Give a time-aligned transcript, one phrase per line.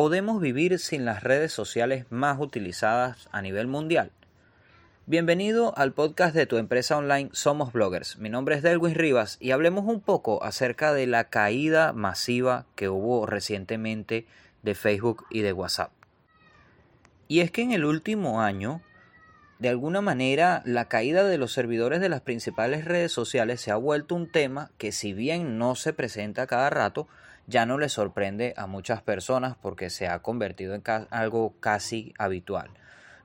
[0.00, 4.12] ¿Podemos vivir sin las redes sociales más utilizadas a nivel mundial?
[5.04, 8.16] Bienvenido al podcast de tu empresa online Somos Bloggers.
[8.16, 12.88] Mi nombre es Delwin Rivas y hablemos un poco acerca de la caída masiva que
[12.88, 14.26] hubo recientemente
[14.62, 15.92] de Facebook y de WhatsApp.
[17.28, 18.80] Y es que en el último año,
[19.58, 23.76] de alguna manera, la caída de los servidores de las principales redes sociales se ha
[23.76, 27.06] vuelto un tema que si bien no se presenta cada rato,
[27.46, 32.70] ya no le sorprende a muchas personas porque se ha convertido en algo casi habitual.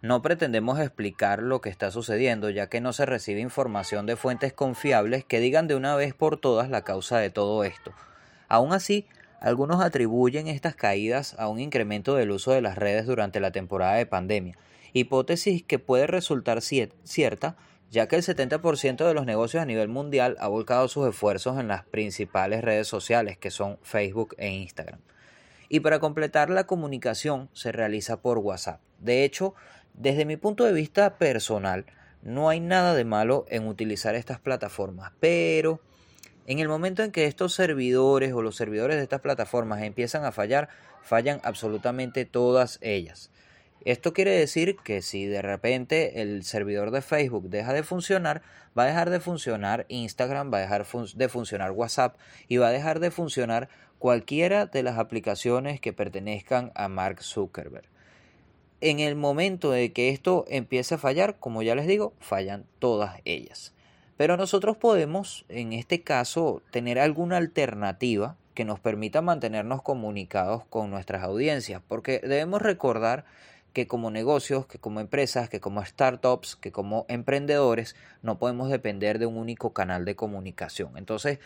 [0.02, 4.54] No pretendemos explicar lo que está sucediendo, ya que no se recibe información de fuentes
[4.54, 7.92] confiables que digan de una vez por todas la causa de todo esto.
[8.48, 9.08] Aún así,
[9.40, 13.96] algunos atribuyen estas caídas a un incremento del uso de las redes durante la temporada
[13.96, 14.58] de pandemia,
[14.94, 17.56] hipótesis que puede resultar cierta
[17.92, 21.68] ya que el 70% de los negocios a nivel mundial ha volcado sus esfuerzos en
[21.68, 25.00] las principales redes sociales que son Facebook e Instagram.
[25.70, 28.82] Y para completar la comunicación se realiza por WhatsApp.
[29.00, 29.56] De hecho,
[29.94, 31.86] desde mi punto de vista personal,
[32.22, 35.80] no hay nada de malo en utilizar estas plataformas, pero
[36.48, 40.32] en el momento en que estos servidores o los servidores de estas plataformas empiezan a
[40.32, 40.70] fallar,
[41.02, 43.32] fallan absolutamente todas ellas.
[43.86, 48.42] Esto quiere decir que si de repente el servidor de Facebook deja de funcionar,
[48.76, 52.72] va a dejar de funcionar Instagram, va a dejar de funcionar WhatsApp y va a
[52.72, 53.70] dejar de funcionar
[54.00, 57.86] cualquiera de las aplicaciones que pertenezcan a Mark Zuckerberg.
[58.82, 63.22] En el momento de que esto empiece a fallar, como ya les digo, fallan todas
[63.24, 63.76] ellas.
[64.18, 70.90] Pero nosotros podemos, en este caso, tener alguna alternativa que nos permita mantenernos comunicados con
[70.90, 73.26] nuestras audiencias, porque debemos recordar
[73.76, 79.20] que como negocios, que como empresas, que como startups, que como emprendedores, no podemos depender
[79.20, 80.98] de un único canal de comunicación.
[80.98, 81.40] Entonces,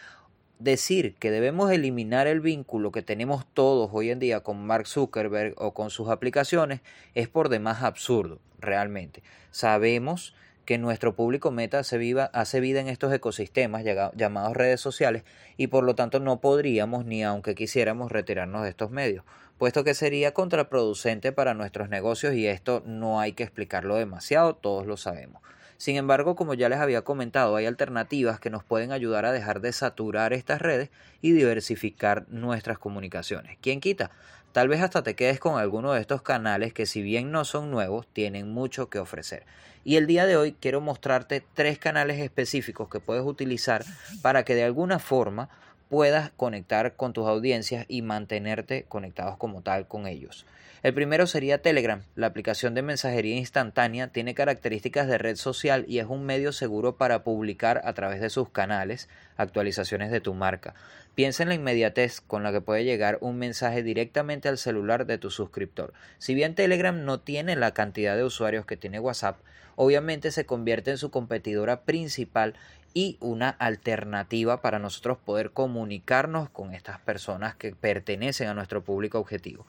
[0.59, 5.55] decir que debemos eliminar el vínculo que tenemos todos hoy en día con Mark Zuckerberg
[5.57, 6.81] o con sus aplicaciones
[7.15, 9.23] es por demás absurdo, realmente.
[9.49, 10.35] Sabemos
[10.65, 15.23] que nuestro público meta hace, viva, hace vida en estos ecosistemas llamados redes sociales
[15.57, 19.25] y por lo tanto no podríamos ni aunque quisiéramos retirarnos de estos medios
[19.59, 24.87] puesto que sería contraproducente para nuestros negocios y esto no hay que explicarlo demasiado, todos
[24.87, 25.43] lo sabemos.
[25.77, 29.61] Sin embargo, como ya les había comentado, hay alternativas que nos pueden ayudar a dejar
[29.61, 30.89] de saturar estas redes
[31.21, 33.57] y diversificar nuestras comunicaciones.
[33.61, 34.11] ¿Quién quita?
[34.53, 37.69] Tal vez hasta te quedes con alguno de estos canales que si bien no son
[37.69, 39.45] nuevos, tienen mucho que ofrecer.
[39.83, 43.85] Y el día de hoy quiero mostrarte tres canales específicos que puedes utilizar
[44.21, 45.49] para que de alguna forma
[45.89, 50.45] puedas conectar con tus audiencias y mantenerte conectados como tal con ellos.
[50.81, 52.03] El primero sería Telegram.
[52.15, 56.95] La aplicación de mensajería instantánea tiene características de red social y es un medio seguro
[56.95, 60.75] para publicar a través de sus canales actualizaciones de tu marca.
[61.15, 65.17] Piensa en la inmediatez con la que puede llegar un mensaje directamente al celular de
[65.17, 65.93] tu suscriptor.
[66.17, 69.37] Si bien Telegram no tiene la cantidad de usuarios que tiene WhatsApp,
[69.75, 72.53] obviamente se convierte en su competidora principal
[72.93, 79.19] y una alternativa para nosotros poder comunicarnos con estas personas que pertenecen a nuestro público
[79.19, 79.65] objetivo.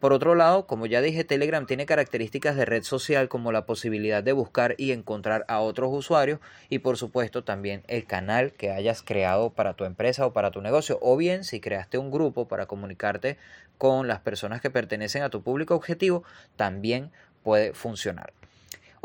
[0.00, 4.22] Por otro lado, como ya dije, Telegram tiene características de red social como la posibilidad
[4.22, 9.00] de buscar y encontrar a otros usuarios y por supuesto también el canal que hayas
[9.00, 12.66] creado para tu empresa o para tu negocio o bien si creaste un grupo para
[12.66, 13.38] comunicarte
[13.78, 16.22] con las personas que pertenecen a tu público objetivo
[16.56, 17.10] también
[17.42, 18.32] puede funcionar.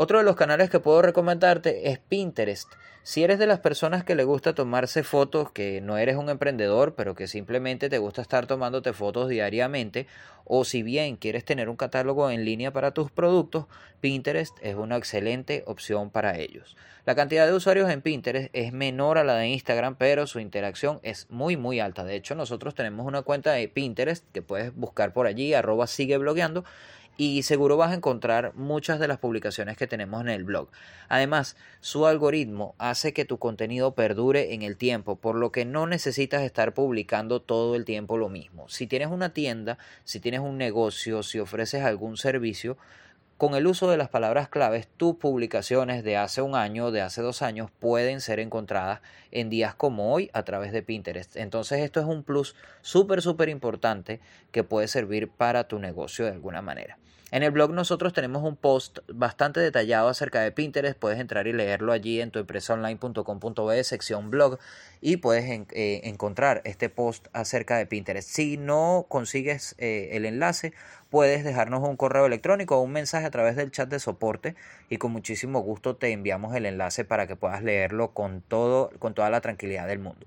[0.01, 2.71] Otro de los canales que puedo recomendarte es Pinterest.
[3.03, 6.95] Si eres de las personas que le gusta tomarse fotos, que no eres un emprendedor,
[6.95, 10.07] pero que simplemente te gusta estar tomándote fotos diariamente,
[10.45, 13.65] o si bien quieres tener un catálogo en línea para tus productos,
[13.99, 16.77] Pinterest es una excelente opción para ellos.
[17.05, 21.01] La cantidad de usuarios en Pinterest es menor a la de Instagram, pero su interacción
[21.03, 22.05] es muy muy alta.
[22.05, 26.17] De hecho, nosotros tenemos una cuenta de Pinterest que puedes buscar por allí, arroba sigue
[26.17, 26.63] blogueando,
[27.19, 30.69] y seguro vas a encontrar muchas de las publicaciones que tenemos en el blog.
[31.09, 35.85] Además, su algoritmo hace que tu contenido perdure en el tiempo, por lo que no
[35.85, 38.69] necesitas estar publicando todo el tiempo lo mismo.
[38.69, 42.77] Si tienes una tienda, si tienes un negocio, si ofreces algún servicio,
[43.35, 47.21] con el uso de las palabras claves, tus publicaciones de hace un año, de hace
[47.21, 49.01] dos años, pueden ser encontradas
[49.31, 51.35] en días como hoy a través de Pinterest.
[51.35, 54.21] Entonces esto es un plus súper, súper importante
[54.53, 56.97] que puede servir para tu negocio de alguna manera.
[57.31, 61.53] En el blog nosotros tenemos un post bastante detallado acerca de Pinterest, puedes entrar y
[61.53, 64.57] leerlo allí en tu empresaonline.com.be sección blog
[64.99, 68.27] y puedes eh, encontrar este post acerca de Pinterest.
[68.27, 70.73] Si no consigues eh, el enlace,
[71.11, 74.55] puedes dejarnos un correo electrónico o un mensaje a través del chat de soporte
[74.89, 79.13] y con muchísimo gusto te enviamos el enlace para que puedas leerlo con, todo, con
[79.13, 80.25] toda la tranquilidad del mundo.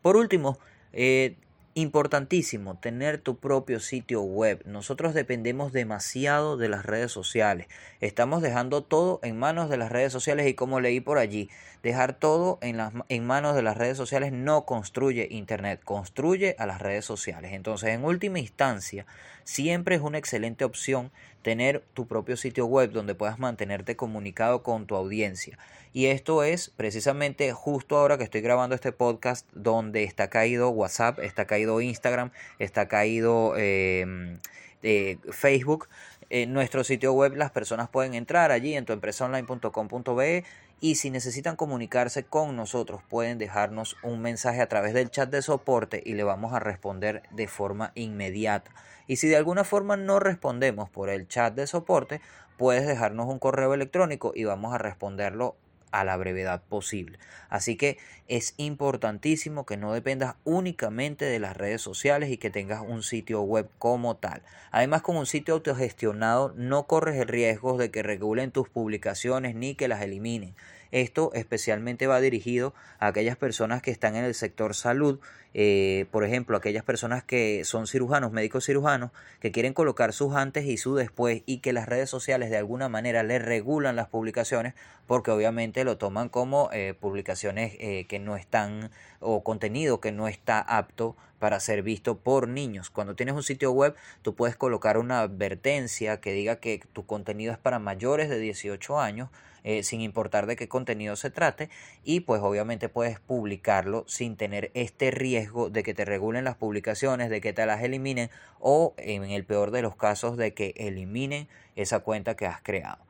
[0.00, 0.58] Por último,
[0.94, 1.36] eh,
[1.78, 4.62] Importantísimo tener tu propio sitio web.
[4.64, 7.66] Nosotros dependemos demasiado de las redes sociales.
[8.00, 11.50] Estamos dejando todo en manos de las redes sociales y como leí por allí,
[11.82, 16.64] dejar todo en, las, en manos de las redes sociales no construye Internet, construye a
[16.64, 17.52] las redes sociales.
[17.52, 19.04] Entonces, en última instancia,
[19.44, 21.12] siempre es una excelente opción
[21.46, 25.56] tener tu propio sitio web donde puedas mantenerte comunicado con tu audiencia.
[25.92, 31.20] Y esto es precisamente justo ahora que estoy grabando este podcast donde está caído WhatsApp,
[31.20, 34.40] está caído Instagram, está caído em,
[34.82, 35.86] eh, Facebook.
[36.28, 40.44] En nuestro sitio web las personas pueden entrar allí en tuempresaonline.com.be
[40.80, 45.40] y si necesitan comunicarse con nosotros pueden dejarnos un mensaje a través del chat de
[45.40, 48.72] soporte y le vamos a responder de forma inmediata.
[49.06, 52.20] Y si de alguna forma no respondemos por el chat de soporte,
[52.56, 55.54] puedes dejarnos un correo electrónico y vamos a responderlo
[56.00, 57.18] a la brevedad posible.
[57.48, 57.98] Así que
[58.28, 63.42] es importantísimo que no dependas únicamente de las redes sociales y que tengas un sitio
[63.42, 64.42] web como tal.
[64.70, 69.74] Además, con un sitio autogestionado no corres el riesgo de que regulen tus publicaciones ni
[69.74, 70.54] que las eliminen.
[70.90, 75.20] Esto especialmente va dirigido a aquellas personas que están en el sector salud,
[75.58, 79.10] eh, por ejemplo, aquellas personas que son cirujanos, médicos cirujanos,
[79.40, 82.90] que quieren colocar sus antes y su después y que las redes sociales de alguna
[82.90, 84.74] manera les regulan las publicaciones
[85.06, 88.90] porque obviamente lo toman como eh, publicaciones eh, que no están
[89.20, 92.90] o contenido que no está apto para ser visto por niños.
[92.90, 97.52] Cuando tienes un sitio web, tú puedes colocar una advertencia que diga que tu contenido
[97.52, 99.30] es para mayores de 18 años
[99.68, 101.70] eh, sin importar de qué contenido se trate
[102.04, 107.30] y pues obviamente puedes publicarlo sin tener este riesgo de que te regulen las publicaciones,
[107.30, 108.30] de que te las eliminen
[108.60, 113.05] o en el peor de los casos de que eliminen esa cuenta que has creado.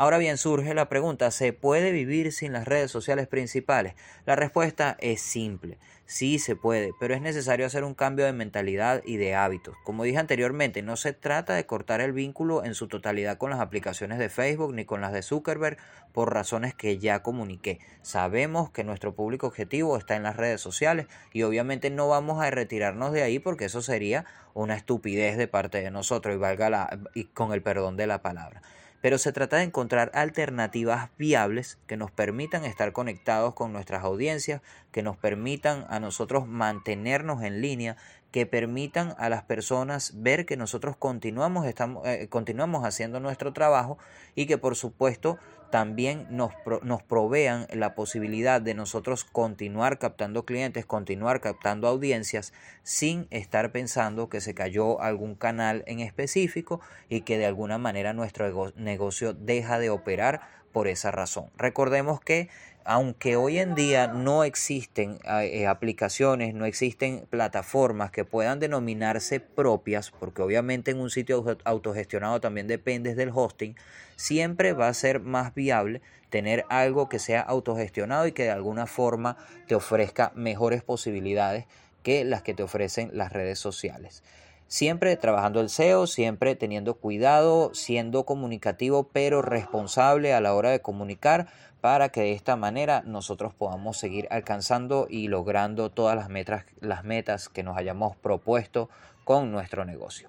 [0.00, 3.96] Ahora bien, surge la pregunta, ¿se puede vivir sin las redes sociales principales?
[4.24, 5.76] La respuesta es simple,
[6.06, 9.76] sí se puede, pero es necesario hacer un cambio de mentalidad y de hábitos.
[9.84, 13.60] Como dije anteriormente, no se trata de cortar el vínculo en su totalidad con las
[13.60, 15.76] aplicaciones de Facebook ni con las de Zuckerberg
[16.14, 17.78] por razones que ya comuniqué.
[18.00, 22.50] Sabemos que nuestro público objetivo está en las redes sociales y obviamente no vamos a
[22.50, 24.24] retirarnos de ahí porque eso sería
[24.54, 28.22] una estupidez de parte de nosotros y valga la, y con el perdón de la
[28.22, 28.62] palabra
[29.00, 34.60] pero se trata de encontrar alternativas viables que nos permitan estar conectados con nuestras audiencias,
[34.92, 37.96] que nos permitan a nosotros mantenernos en línea,
[38.30, 43.98] que permitan a las personas ver que nosotros continuamos, estamos, eh, continuamos haciendo nuestro trabajo
[44.34, 45.38] y que por supuesto
[45.70, 46.52] también nos,
[46.82, 52.52] nos provean la posibilidad de nosotros continuar captando clientes, continuar captando audiencias
[52.82, 58.12] sin estar pensando que se cayó algún canal en específico y que de alguna manera
[58.12, 60.40] nuestro negocio deja de operar
[60.72, 61.50] por esa razón.
[61.56, 62.48] Recordemos que
[62.84, 70.10] aunque hoy en día no existen eh, aplicaciones, no existen plataformas que puedan denominarse propias,
[70.10, 73.76] porque obviamente en un sitio autogestionado también dependes del hosting,
[74.16, 76.00] siempre va a ser más viable
[76.30, 79.36] tener algo que sea autogestionado y que de alguna forma
[79.66, 81.66] te ofrezca mejores posibilidades
[82.02, 84.22] que las que te ofrecen las redes sociales.
[84.68, 90.80] Siempre trabajando el SEO, siempre teniendo cuidado, siendo comunicativo pero responsable a la hora de
[90.80, 91.48] comunicar
[91.80, 97.04] para que de esta manera nosotros podamos seguir alcanzando y logrando todas las metas, las
[97.04, 98.88] metas que nos hayamos propuesto
[99.24, 100.28] con nuestro negocio.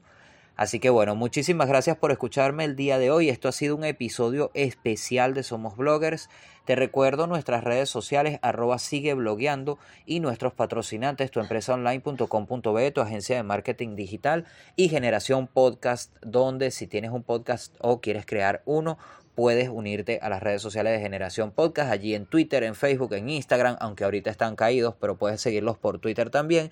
[0.61, 3.29] Así que bueno, muchísimas gracias por escucharme el día de hoy.
[3.29, 6.29] Esto ha sido un episodio especial de Somos Bloggers.
[6.65, 13.41] Te recuerdo nuestras redes sociales arroba sigue blogueando y nuestros patrocinantes tuempresaonline.com.be, tu agencia de
[13.41, 18.99] marketing digital y generación podcast, donde si tienes un podcast o quieres crear uno,
[19.35, 23.29] puedes unirte a las redes sociales de Generación Podcast, allí en Twitter, en Facebook, en
[23.29, 26.71] Instagram, aunque ahorita están caídos, pero puedes seguirlos por Twitter también.